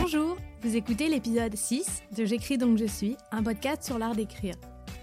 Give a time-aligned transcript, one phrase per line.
[0.00, 4.54] Bonjour, vous écoutez l'épisode 6 de J'écris donc je suis, un podcast sur l'art d'écrire.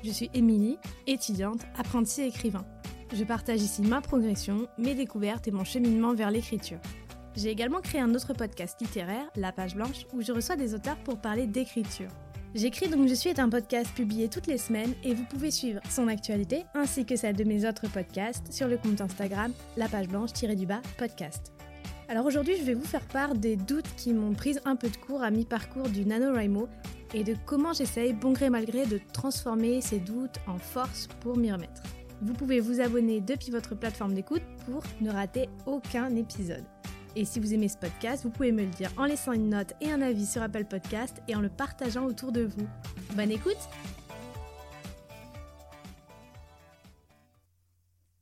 [0.03, 2.65] Je suis Émilie, étudiante, apprentie écrivain.
[3.13, 6.79] Je partage ici ma progression, mes découvertes et mon cheminement vers l'écriture.
[7.35, 10.97] J'ai également créé un autre podcast littéraire, La Page Blanche, où je reçois des auteurs
[10.97, 12.09] pour parler d'écriture.
[12.53, 15.79] J'écris donc je suis est un podcast publié toutes les semaines et vous pouvez suivre
[15.89, 20.09] son actualité ainsi que celle de mes autres podcasts sur le compte Instagram La Page
[20.09, 21.53] Blanche-du-bas podcast.
[22.09, 24.97] Alors aujourd'hui je vais vous faire part des doutes qui m'ont pris un peu de
[24.97, 26.67] cours à mi-parcours du NaNoWriMo
[27.13, 31.37] et de comment j'essaye bon gré mal gré de transformer ces doutes en force pour
[31.37, 31.81] m'y remettre.
[32.21, 36.65] Vous pouvez vous abonner depuis votre plateforme d'écoute pour ne rater aucun épisode.
[37.15, 39.73] Et si vous aimez ce podcast, vous pouvez me le dire en laissant une note
[39.81, 42.67] et un avis sur Apple Podcast et en le partageant autour de vous.
[43.15, 43.57] Bonne écoute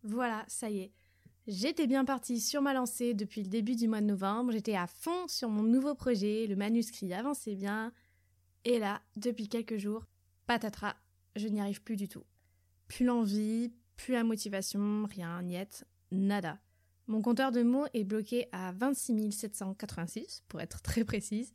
[0.02, 0.92] Voilà, ça y est.
[1.46, 4.52] J'étais bien partie sur ma lancée depuis le début du mois de novembre.
[4.52, 7.92] J'étais à fond sur mon nouveau projet, le manuscrit avançait bien.
[8.66, 10.06] Et là, depuis quelques jours,
[10.48, 10.96] patatras,
[11.36, 12.24] je n'y arrive plus du tout.
[12.88, 16.60] Plus l'envie, plus la motivation, rien, niet, nada.
[17.10, 21.52] Mon compteur de mots est bloqué à 26 786, pour être très précise.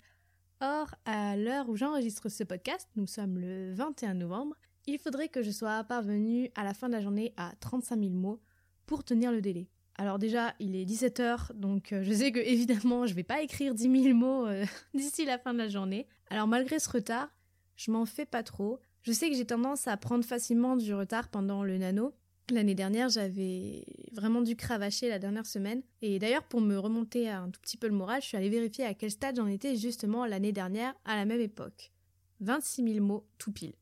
[0.60, 4.56] Or, à l'heure où j'enregistre ce podcast, nous sommes le 21 novembre,
[4.88, 8.10] il faudrait que je sois parvenue à la fin de la journée à 35 000
[8.10, 8.42] mots
[8.84, 9.68] pour tenir le délai.
[9.94, 13.76] Alors déjà, il est 17h, donc euh, je sais que évidemment, je vais pas écrire
[13.76, 16.08] 10 000 mots euh, d'ici la fin de la journée.
[16.30, 17.28] Alors malgré ce retard,
[17.76, 18.80] je m'en fais pas trop.
[19.02, 22.12] Je sais que j'ai tendance à prendre facilement du retard pendant le nano,
[22.50, 25.82] L'année dernière, j'avais vraiment dû cravacher la dernière semaine.
[26.02, 28.84] Et d'ailleurs, pour me remonter un tout petit peu le moral, je suis allée vérifier
[28.84, 31.92] à quel stade j'en étais justement l'année dernière, à la même époque.
[32.40, 33.72] 26 000 mots tout pile.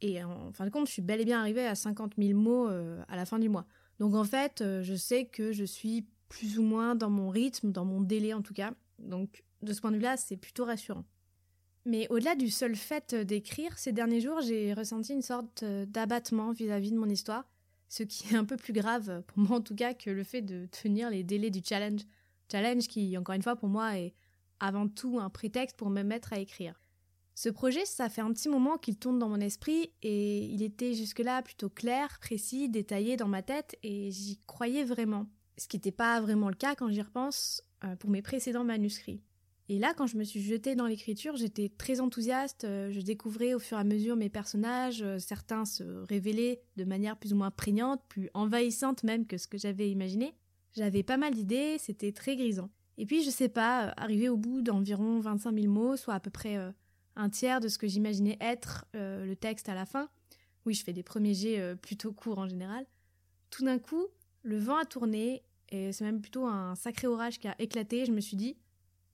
[0.00, 2.68] Et en fin de compte, je suis bel et bien arrivée à 50 000 mots
[2.68, 3.66] euh, à la fin du mois.
[4.00, 7.70] Donc en fait, euh, je sais que je suis plus ou moins dans mon rythme,
[7.70, 8.72] dans mon délai en tout cas.
[8.98, 11.04] Donc de ce point de vue-là, c'est plutôt rassurant.
[11.84, 16.50] Mais au-delà du seul fait d'écrire, ces derniers jours, j'ai ressenti une sorte euh, d'abattement
[16.50, 17.44] vis-à-vis de mon histoire
[17.88, 20.42] ce qui est un peu plus grave, pour moi en tout cas, que le fait
[20.42, 22.02] de tenir les délais du challenge.
[22.50, 24.14] Challenge qui, encore une fois, pour moi, est
[24.60, 26.80] avant tout un prétexte pour me mettre à écrire.
[27.34, 30.94] Ce projet, ça fait un petit moment qu'il tourne dans mon esprit et il était
[30.94, 35.28] jusque-là plutôt clair, précis, détaillé dans ma tête et j'y croyais vraiment.
[35.56, 39.22] Ce qui n'était pas vraiment le cas quand j'y repense euh, pour mes précédents manuscrits.
[39.70, 42.64] Et là, quand je me suis jetée dans l'écriture, j'étais très enthousiaste.
[42.64, 45.02] Euh, je découvrais au fur et à mesure mes personnages.
[45.02, 49.46] Euh, certains se révélaient de manière plus ou moins prégnante, plus envahissante même que ce
[49.46, 50.34] que j'avais imaginé.
[50.74, 52.70] J'avais pas mal d'idées, c'était très grisant.
[52.96, 56.20] Et puis, je sais pas, euh, arrivé au bout d'environ 25 000 mots, soit à
[56.20, 56.56] peu près
[57.16, 60.08] un tiers de ce que j'imaginais être le texte à la fin.
[60.64, 62.86] Oui, je fais des premiers jets plutôt courts en général.
[63.50, 64.06] Tout d'un coup,
[64.42, 68.04] le vent a tourné et c'est même plutôt un sacré orage qui a éclaté.
[68.04, 68.56] Je me suis dit,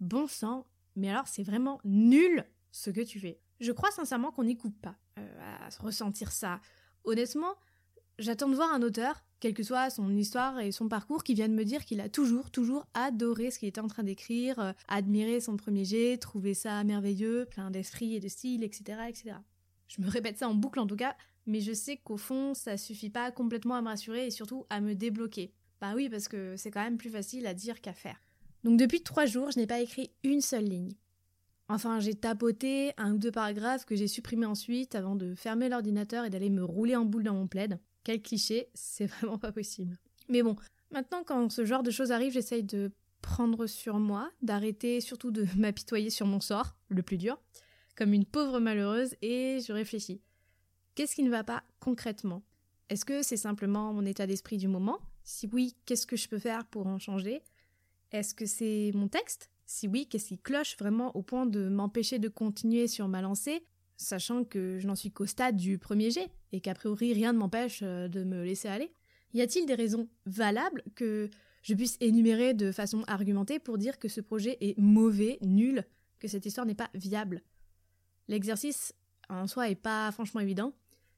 [0.05, 0.67] bon sang,
[0.97, 3.41] mais alors c'est vraiment nul ce que tu fais.
[3.61, 6.61] Je crois sincèrement qu'on n'y coupe pas euh, à ressentir ça.
[7.05, 7.55] Honnêtement,
[8.19, 11.55] j'attends de voir un auteur, quelle que soit son histoire et son parcours, qui vienne
[11.55, 15.41] me dire qu'il a toujours, toujours adoré ce qu'il était en train d'écrire, euh, admiré
[15.41, 19.37] son premier jet, trouvé ça merveilleux, plein d'esprit et de style, etc., etc.
[19.89, 21.17] Je me répète ça en boucle en tout cas,
[21.47, 24.81] mais je sais qu'au fond, ça suffit pas complètement à me rassurer et surtout à
[24.81, 25.53] me débloquer.
[25.81, 28.19] Bah oui, parce que c'est quand même plus facile à dire qu'à faire.
[28.65, 30.95] Donc depuis trois jours, je n'ai pas écrit une seule ligne.
[31.69, 36.25] Enfin, j'ai tapoté un ou deux paragraphes que j'ai supprimés ensuite avant de fermer l'ordinateur
[36.25, 37.79] et d'aller me rouler en boule dans mon plaid.
[38.05, 39.99] Quel cliché, c'est vraiment pas possible.
[40.29, 40.57] Mais bon,
[40.91, 45.47] maintenant quand ce genre de choses arrive, j'essaye de prendre sur moi, d'arrêter surtout de
[45.57, 47.39] m'apitoyer sur mon sort, le plus dur,
[47.97, 50.21] comme une pauvre malheureuse, et je réfléchis.
[50.95, 52.43] Qu'est-ce qui ne va pas concrètement?
[52.89, 54.99] Est-ce que c'est simplement mon état d'esprit du moment?
[55.23, 57.43] Si oui, qu'est-ce que je peux faire pour en changer?
[58.15, 59.51] Est-ce que c'est mon texte?
[59.67, 63.67] Si oui, qu'est-ce qui cloche vraiment au point de m'empêcher de continuer sur ma lancée,
[63.97, 67.39] sachant que je n'en suis qu'au stade du premier jet et qu'a priori rien ne
[67.39, 68.93] m'empêche euh, de me laisser aller?
[69.33, 71.29] Y a-t-il des raisons valables que
[71.63, 75.83] je puisse énumérer de façon argumentée pour dire que ce projet est mauvais, nul,
[76.21, 77.43] que cette histoire n'est pas viable?
[78.29, 78.95] L'exercice
[79.29, 80.73] en soi est pas franchement évident.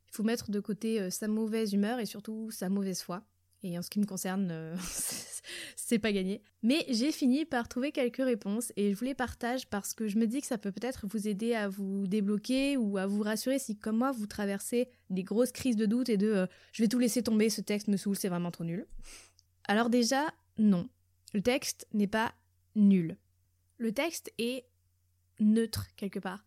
[0.08, 3.22] Il faut mettre de côté euh, sa mauvaise humeur et surtout sa mauvaise foi.
[3.66, 4.76] Et en ce qui me concerne, euh,
[5.76, 6.40] c'est pas gagné.
[6.62, 10.18] Mais j'ai fini par trouver quelques réponses et je vous les partage parce que je
[10.18, 13.58] me dis que ça peut peut-être vous aider à vous débloquer ou à vous rassurer
[13.58, 16.88] si, comme moi, vous traversez des grosses crises de doute et de euh, je vais
[16.88, 18.86] tout laisser tomber, ce texte me saoule, c'est vraiment trop nul.
[19.66, 20.88] Alors, déjà, non.
[21.34, 22.32] Le texte n'est pas
[22.76, 23.16] nul.
[23.78, 24.64] Le texte est
[25.40, 26.44] neutre quelque part.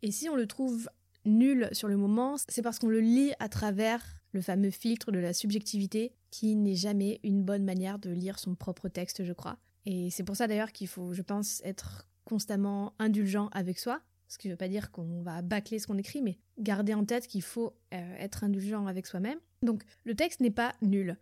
[0.00, 0.88] Et si on le trouve
[1.26, 4.02] nul sur le moment, c'est parce qu'on le lit à travers
[4.32, 8.54] le fameux filtre de la subjectivité, qui n'est jamais une bonne manière de lire son
[8.54, 9.58] propre texte, je crois.
[9.86, 14.36] Et c'est pour ça d'ailleurs qu'il faut, je pense, être constamment indulgent avec soi, ce
[14.36, 17.26] qui ne veut pas dire qu'on va bâcler ce qu'on écrit, mais garder en tête
[17.26, 19.38] qu'il faut euh, être indulgent avec soi-même.
[19.62, 21.16] Donc le texte n'est pas nul.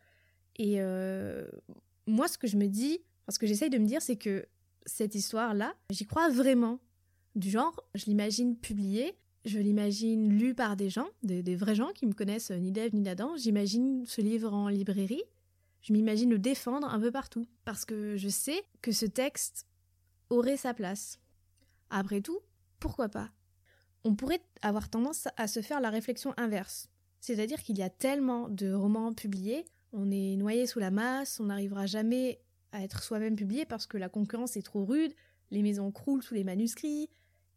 [0.56, 1.46] Et euh,
[2.06, 4.46] moi, ce que je me dis, parce que j'essaye de me dire, c'est que
[4.84, 6.80] cette histoire-là, j'y crois vraiment.
[7.34, 12.04] Du genre, je l'imagine publiée, je l'imagine lu par des gens, des, vrais gens qui
[12.06, 13.36] me connaissent ni d'Ève ni d'Adam.
[13.36, 15.22] J'imagine ce livre en librairie.
[15.82, 17.46] Je m'imagine le défendre un peu partout.
[17.64, 19.66] Parce que je sais que ce texte
[20.30, 21.20] aurait sa place.
[21.90, 22.40] Après tout,
[22.80, 23.30] pourquoi pas?
[24.04, 26.88] On pourrait avoir tendance à se faire la réflexion inverse.
[27.20, 31.46] C'est-à-dire qu'il y a tellement de romans publiés, on est noyé sous la masse, on
[31.46, 32.40] n'arrivera jamais
[32.72, 35.12] à être soi-même publié parce que la concurrence est trop rude,
[35.50, 37.08] les maisons croulent sous les manuscrits,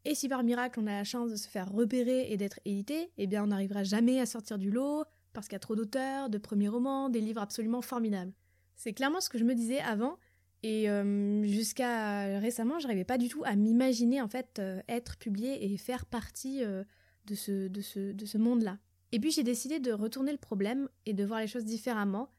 [0.05, 3.11] et si par miracle on a la chance de se faire repérer et d'être édité,
[3.17, 5.03] eh bien on n'arrivera jamais à sortir du lot
[5.33, 8.33] parce qu'il y a trop d'auteurs, de premiers romans, des livres absolument formidables.
[8.75, 10.17] C'est clairement ce que je me disais avant,
[10.63, 15.71] et euh, jusqu'à récemment, j'arrivais pas du tout à m'imaginer en fait euh, être publié
[15.71, 16.83] et faire partie euh,
[17.25, 18.77] de ce, de ce, de ce monde-là.
[19.11, 22.29] Et puis j'ai décidé de retourner le problème et de voir les choses différemment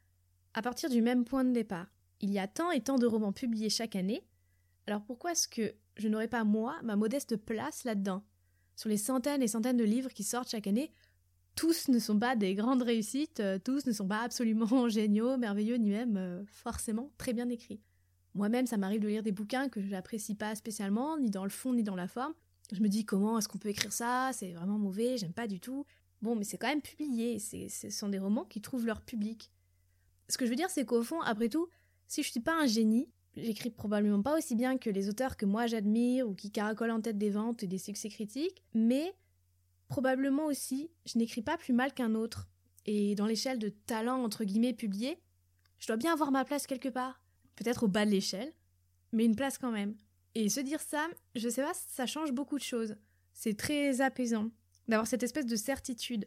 [0.53, 1.87] à partir du même point de départ.
[2.19, 4.23] Il y a tant et tant de romans publiés chaque année,
[4.85, 8.23] alors pourquoi est-ce que je n'aurais pas moi ma modeste place là-dedans
[8.75, 10.91] Sur les centaines et centaines de livres qui sortent chaque année,
[11.55, 15.91] tous ne sont pas des grandes réussites, tous ne sont pas absolument géniaux, merveilleux, ni
[15.91, 17.81] même forcément très bien écrits.
[18.33, 21.49] Moi-même, ça m'arrive de lire des bouquins que je n'apprécie pas spécialement, ni dans le
[21.49, 22.33] fond, ni dans la forme.
[22.71, 25.59] Je me dis comment est-ce qu'on peut écrire ça, c'est vraiment mauvais, j'aime pas du
[25.59, 25.85] tout.
[26.21, 29.51] Bon, mais c'est quand même publié, ce sont des romans qui trouvent leur public.
[30.29, 31.67] Ce que je veux dire, c'est qu'au fond, après tout,
[32.07, 35.45] si je suis pas un génie, j'écris probablement pas aussi bien que les auteurs que
[35.45, 39.13] moi j'admire ou qui caracolent en tête des ventes et des succès critiques, mais
[39.87, 42.47] probablement aussi, je n'écris pas plus mal qu'un autre.
[42.85, 45.19] Et dans l'échelle de talent entre guillemets publié,
[45.79, 47.21] je dois bien avoir ma place quelque part
[47.55, 48.51] peut-être au bas de l'échelle,
[49.11, 49.95] mais une place quand même.
[50.35, 52.95] Et se dire ça, je sais pas, ça change beaucoup de choses.
[53.33, 54.49] C'est très apaisant
[54.87, 56.25] d'avoir cette espèce de certitude.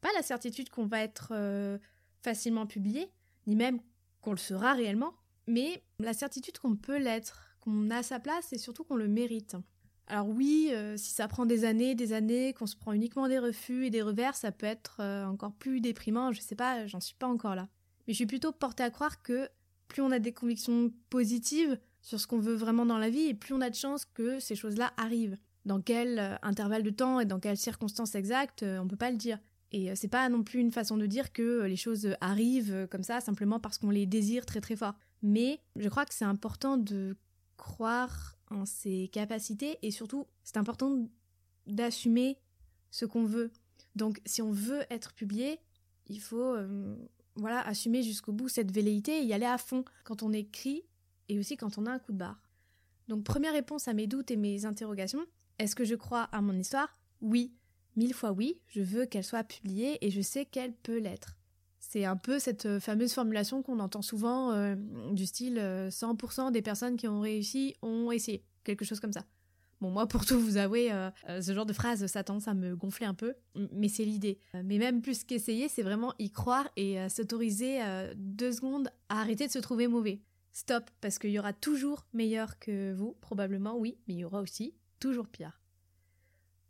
[0.00, 1.78] Pas la certitude qu'on va être euh,
[2.22, 3.10] facilement publié,
[3.46, 3.80] ni même
[4.20, 5.14] qu'on le sera réellement,
[5.46, 9.56] mais la certitude qu'on peut l'être, qu'on a sa place et surtout qu'on le mérite.
[10.08, 13.38] Alors oui, euh, si ça prend des années, des années, qu'on se prend uniquement des
[13.38, 17.00] refus et des revers, ça peut être euh, encore plus déprimant, je sais pas, j'en
[17.00, 17.68] suis pas encore là.
[18.06, 19.48] Mais je suis plutôt portée à croire que
[19.88, 23.34] plus on a des convictions positives sur ce qu'on veut vraiment dans la vie, et
[23.34, 25.38] plus on a de chances que ces choses-là arrivent.
[25.64, 29.16] Dans quel euh, intervalle de temps et dans quelles circonstances exactes, on peut pas le
[29.16, 29.38] dire.
[29.70, 33.22] Et c'est pas non plus une façon de dire que les choses arrivent comme ça
[33.22, 34.92] simplement parce qu'on les désire très très fort.
[35.22, 37.16] Mais je crois que c'est important de
[37.56, 41.08] croire en ses capacités et surtout c'est important
[41.66, 42.38] d'assumer
[42.90, 43.52] ce qu'on veut.
[43.94, 45.60] Donc si on veut être publié,
[46.06, 46.56] il faut
[47.36, 50.82] voilà, assumer jusqu'au bout cette velléité et y aller à fond quand on écrit
[51.28, 52.42] et aussi quand on a un coup de barre.
[53.08, 55.24] Donc première réponse à mes doutes et mes interrogations,
[55.58, 56.98] est-ce que je crois à mon histoire?
[57.20, 57.54] Oui,
[57.96, 61.36] mille fois oui, je veux qu'elle soit publiée et je sais qu'elle peut l'être.
[61.92, 64.76] C'est un peu cette euh, fameuse formulation qu'on entend souvent euh,
[65.10, 69.26] du style 100% euh, des personnes qui ont réussi ont essayé, quelque chose comme ça.
[69.82, 70.90] Bon, moi, pour tout vous avouer,
[71.28, 73.34] ce genre de phrase, ça tend à me gonfler un peu,
[73.72, 74.38] mais c'est l'idée.
[74.54, 77.80] Mais même plus qu'essayer, c'est vraiment y croire et s'autoriser
[78.14, 80.22] deux secondes à arrêter de se trouver mauvais.
[80.52, 84.40] Stop, parce qu'il y aura toujours meilleur que vous, probablement oui, mais il y aura
[84.40, 85.60] aussi toujours pire.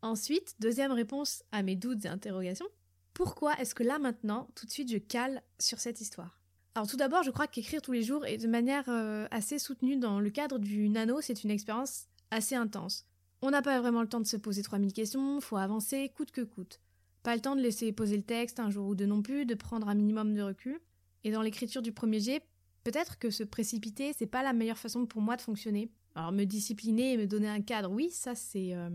[0.00, 2.68] Ensuite, deuxième réponse à mes doutes et interrogations,
[3.14, 6.40] pourquoi est-ce que là maintenant, tout de suite, je cale sur cette histoire?
[6.74, 8.88] Alors tout d'abord, je crois qu'écrire tous les jours et de manière
[9.30, 13.06] assez soutenue dans le cadre du nano, c'est une expérience assez intense.
[13.42, 16.40] On n'a pas vraiment le temps de se poser 3000 questions, faut avancer coûte que
[16.40, 16.80] coûte.
[17.22, 19.54] Pas le temps de laisser poser le texte un jour ou deux non plus, de
[19.54, 20.80] prendre un minimum de recul.
[21.24, 22.42] Et dans l'écriture du premier jet,
[22.84, 25.90] peut-être que se précipiter, c'est pas la meilleure façon pour moi de fonctionner.
[26.14, 28.90] Alors me discipliner et me donner un cadre, oui, ça c'est euh,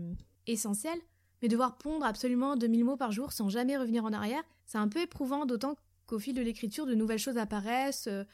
[0.46, 0.98] essentiel,
[1.42, 4.88] mais devoir pondre absolument 2000 mots par jour sans jamais revenir en arrière, c'est un
[4.88, 5.76] peu éprouvant, d'autant
[6.06, 8.24] qu'au fil de l'écriture, de nouvelles choses apparaissent, euh,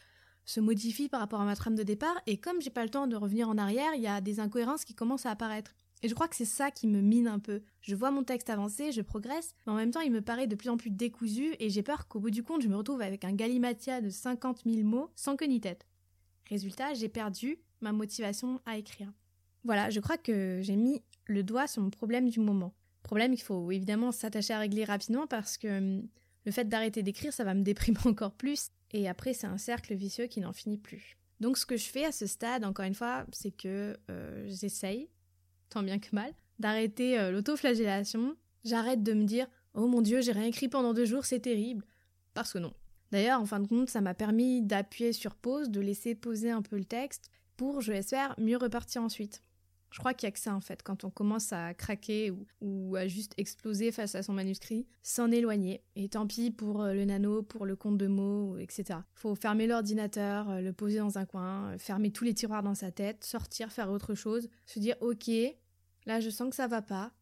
[0.45, 3.07] se modifie par rapport à ma trame de départ, et comme j'ai pas le temps
[3.07, 5.75] de revenir en arrière, il y a des incohérences qui commencent à apparaître.
[6.03, 7.63] Et je crois que c'est ça qui me mine un peu.
[7.81, 10.55] Je vois mon texte avancer, je progresse, mais en même temps il me paraît de
[10.55, 13.25] plus en plus décousu, et j'ai peur qu'au bout du compte je me retrouve avec
[13.25, 15.87] un galimatia de 50 000 mots sans queue ni tête.
[16.49, 19.11] Résultat, j'ai perdu ma motivation à écrire.
[19.65, 22.75] Voilà, je crois que j'ai mis le doigt sur mon problème du moment.
[23.05, 26.09] Problème qu'il faut évidemment s'attacher à régler rapidement parce que hum,
[26.45, 29.95] le fait d'arrêter d'écrire, ça va me déprimer encore plus et après, c'est un cercle
[29.95, 31.17] vicieux qui n'en finit plus.
[31.41, 35.09] Donc ce que je fais à ce stade, encore une fois, c'est que euh, j'essaye,
[35.69, 40.33] tant bien que mal, d'arrêter euh, l'autoflagellation, J'arrête de me dire Oh mon dieu, j'ai
[40.33, 41.85] rien écrit pendant deux jours, c'est terrible.
[42.33, 42.73] Parce que non.
[43.13, 46.63] D'ailleurs, en fin de compte, ça m'a permis d'appuyer sur pause, de laisser poser un
[46.63, 49.43] peu le texte pour, je l'espère, mieux repartir ensuite.
[49.95, 52.97] Je crois qu'il y a que ça en fait, quand on commence à craquer ou,
[52.97, 55.85] à juste exploser face à son manuscrit, s'en éloigner.
[55.95, 58.99] Et tant pis pour euh, le nano, pour le compte de mots, etc.
[59.15, 62.75] Faut fermer l'ordinateur, euh, le poser dans un coin, euh, fermer tous les tiroirs dans
[62.75, 65.31] sa tête, sortir, faire autre chose, se dire ok,
[66.07, 67.13] là je sens que ça va pas,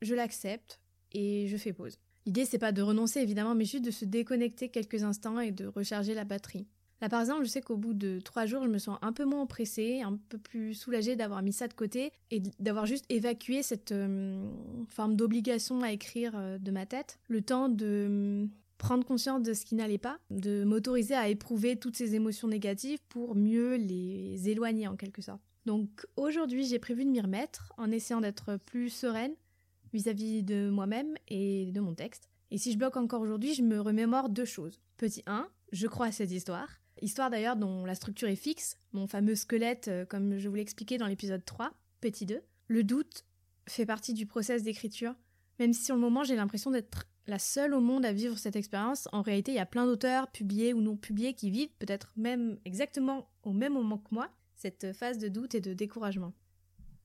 [0.00, 0.80] je l'accepte
[1.12, 1.98] et je fais pause.
[2.24, 5.66] L'idée c'est pas de renoncer évidemment, mais juste de se déconnecter quelques instants et de
[5.66, 6.66] recharger la batterie.
[7.02, 9.24] Là, par exemple, je sais qu'au bout de trois jours, je me sens un peu
[9.24, 13.62] moins oppressée, un peu plus soulagée d'avoir mis ça de côté et d'avoir juste évacué
[13.62, 14.48] cette euh,
[14.88, 17.18] forme d'obligation à écrire euh, de ma tête.
[17.28, 21.76] Le temps de mm, prendre conscience de ce qui n'allait pas, de m'autoriser à éprouver
[21.76, 25.42] toutes ces émotions négatives pour mieux les éloigner en quelque sorte.
[25.66, 29.34] Donc aujourd'hui, j'ai prévu de m'y remettre en essayant d'être plus sereine
[29.92, 32.30] vis-à-vis -vis de moi-même et de mon texte.
[32.50, 34.80] Et si je bloque encore aujourd'hui, je me remémore deux choses.
[34.96, 36.68] Petit 1, je crois à cette histoire.
[37.02, 40.62] Histoire d'ailleurs dont la structure est fixe, mon fameux squelette euh, comme je vous l'ai
[40.62, 42.40] expliqué dans l'épisode 3, petit 2.
[42.68, 43.24] Le doute
[43.68, 45.14] fait partie du process d'écriture,
[45.58, 48.56] même si sur le moment j'ai l'impression d'être la seule au monde à vivre cette
[48.56, 52.12] expérience, en réalité il y a plein d'auteurs, publiés ou non publiés, qui vivent peut-être
[52.16, 56.32] même exactement au même moment que moi cette phase de doute et de découragement.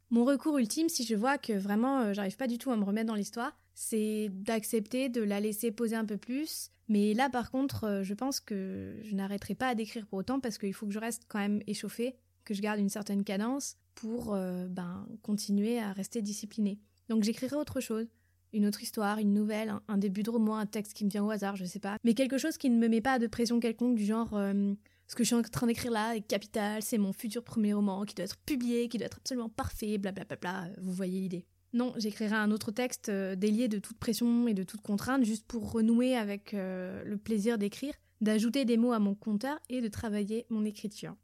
[0.09, 2.83] Mon recours ultime, si je vois que vraiment euh, j'arrive pas du tout à me
[2.83, 6.71] remettre dans l'histoire, c'est d'accepter de la laisser poser un peu plus.
[6.91, 10.41] Mais là, par contre, euh, je pense que je n'arrêterai pas à décrire pour autant
[10.41, 13.77] parce qu'il faut que je reste quand même échauffée, que je garde une certaine cadence
[13.95, 16.81] pour euh, ben, continuer à rester disciplinée.
[17.07, 18.07] Donc j'écrirai autre chose.
[18.51, 21.29] Une autre histoire, une nouvelle, un, début de roman, un texte qui me vient au
[21.29, 21.95] hasard, je sais pas.
[22.03, 24.73] Mais quelque chose qui ne me met pas de pression quelconque du genre euh,
[25.07, 28.03] ce que je suis en train d'écrire là est capital, c'est mon futur premier roman
[28.03, 30.35] qui doit être publié, qui doit être absolument parfait, blablabla.
[30.35, 31.45] Bla bla bla, vous voyez l'idée.
[31.73, 35.45] Non, j'écrirai un autre texte euh, délié de toute pression et de toute contrainte, juste
[35.47, 39.87] pour renouer avec euh, le plaisir d'écrire, d'ajouter des mots à mon compteur et de
[39.87, 41.15] travailler mon écriture.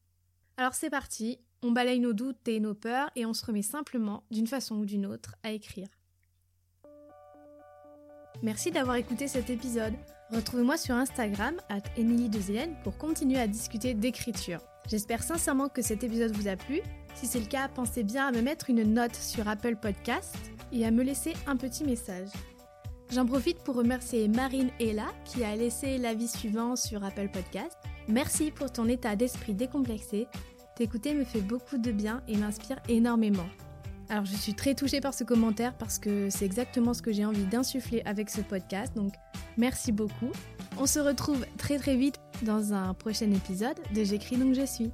[0.56, 4.24] Alors c'est parti, on balaye nos doutes et nos peurs et on se remet simplement,
[4.32, 5.89] d'une façon ou d'une autre, à écrire.
[8.42, 9.94] Merci d'avoir écouté cet épisode.
[10.32, 14.62] Retrouvez-moi sur Instagram, at de pour continuer à discuter d'écriture.
[14.88, 16.82] J'espère sincèrement que cet épisode vous a plu
[17.17, 20.36] si c'est le cas, pensez bien à me mettre une note sur Apple Podcast
[20.71, 22.29] et à me laisser un petit message.
[23.12, 27.75] J'en profite pour remercier Marine Ella qui a laissé l'avis suivant sur Apple Podcast.
[28.07, 30.27] Merci pour ton état d'esprit décomplexé.
[30.75, 33.47] T'écouter me fait beaucoup de bien et m'inspire énormément.
[34.09, 37.25] Alors je suis très touchée par ce commentaire parce que c'est exactement ce que j'ai
[37.25, 38.95] envie d'insuffler avec ce podcast.
[38.95, 39.13] Donc
[39.57, 40.31] merci beaucoup.
[40.77, 44.91] On se retrouve très très vite dans un prochain épisode de J'écris donc je suis.